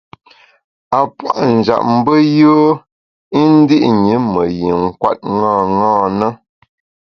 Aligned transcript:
A 0.97 0.99
puâ’ 1.15 1.31
njap 1.55 1.81
mbe 1.95 2.15
yùe 2.37 2.69
i 3.39 3.41
ndi’ 3.57 3.77
ṅi 4.05 4.15
me 4.31 4.43
yin 4.59 4.81
kwet 4.99 5.19
ṅaṅâ 5.41 5.91
na. 6.19 6.29